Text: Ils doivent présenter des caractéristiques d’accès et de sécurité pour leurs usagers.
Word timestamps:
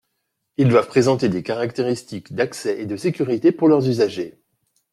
Ils 0.57 0.67
doivent 0.69 0.87
présenter 0.87 1.29
des 1.29 1.43
caractéristiques 1.43 2.33
d’accès 2.33 2.81
et 2.81 2.87
de 2.87 2.97
sécurité 2.97 3.51
pour 3.51 3.67
leurs 3.67 3.87
usagers. 3.87 4.41